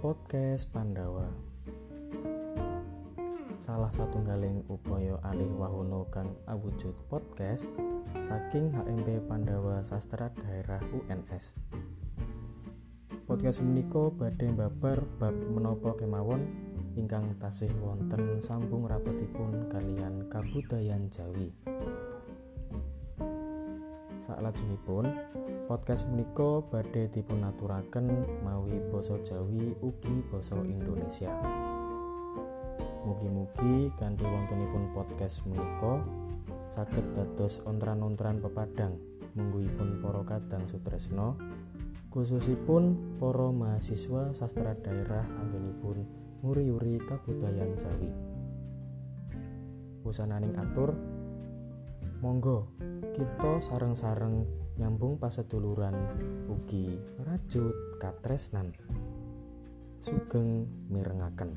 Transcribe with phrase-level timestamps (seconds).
[0.00, 1.28] podcast Pandawa.
[3.60, 7.68] Salah satu galing upaya alih wahono kang awujud podcast
[8.24, 11.52] saking HMP Pandawa Sastra Daerah UNS.
[13.28, 16.48] Podcast menika badhe babar bab menapa kemawon
[16.96, 21.52] ingkang tasih wonten sambung rapetipun kalian kabudayan Jawi.
[24.24, 25.04] Saklajengipun
[25.68, 31.28] podcast menika badhe dipunaturaken mawi basa Jawi ugi basa Indonesia.
[33.04, 36.00] Mugi-mugi kanthi wontenipun podcast menika
[36.72, 38.96] saged dados ontran-ontran pepadang
[39.36, 41.36] mungguhipun para kadang sutresna
[42.08, 46.00] khususipun para mahasiswa sastra daerah anggenipun
[46.40, 48.08] nguri-uri kabudayan Jawi.
[50.00, 50.96] Wusananing atur
[52.24, 52.72] monggo
[53.14, 54.42] kita sareng-sareng
[54.74, 55.94] nyambung paseduluran
[56.50, 58.74] ugi rajut katresnan.
[60.02, 61.54] Sugeng mirengaken